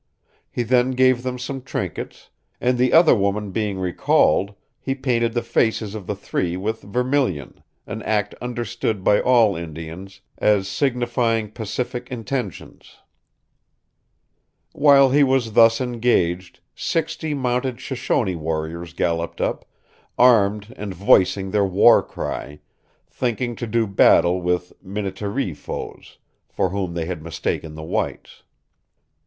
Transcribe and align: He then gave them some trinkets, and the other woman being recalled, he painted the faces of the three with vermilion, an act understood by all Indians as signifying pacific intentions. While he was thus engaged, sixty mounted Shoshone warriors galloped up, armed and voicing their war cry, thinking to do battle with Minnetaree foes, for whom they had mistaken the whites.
He 0.49 0.63
then 0.63 0.89
gave 0.97 1.21
them 1.21 1.37
some 1.37 1.61
trinkets, 1.61 2.31
and 2.59 2.79
the 2.79 2.91
other 2.91 3.13
woman 3.13 3.51
being 3.51 3.77
recalled, 3.77 4.55
he 4.79 4.95
painted 4.95 5.33
the 5.33 5.43
faces 5.43 5.93
of 5.93 6.07
the 6.07 6.15
three 6.15 6.57
with 6.57 6.81
vermilion, 6.81 7.61
an 7.85 8.01
act 8.01 8.33
understood 8.41 9.03
by 9.03 9.19
all 9.21 9.55
Indians 9.55 10.21
as 10.39 10.67
signifying 10.67 11.51
pacific 11.51 12.07
intentions. 12.09 12.97
While 14.71 15.11
he 15.11 15.23
was 15.23 15.53
thus 15.53 15.79
engaged, 15.79 16.61
sixty 16.73 17.35
mounted 17.35 17.79
Shoshone 17.79 18.35
warriors 18.35 18.93
galloped 18.93 19.39
up, 19.39 19.65
armed 20.17 20.73
and 20.77 20.95
voicing 20.95 21.51
their 21.51 21.67
war 21.67 22.01
cry, 22.01 22.57
thinking 23.07 23.55
to 23.57 23.67
do 23.67 23.85
battle 23.85 24.41
with 24.41 24.73
Minnetaree 24.81 25.53
foes, 25.53 26.17
for 26.49 26.69
whom 26.69 26.95
they 26.95 27.05
had 27.05 27.21
mistaken 27.21 27.75
the 27.75 27.83
whites. 27.83 28.41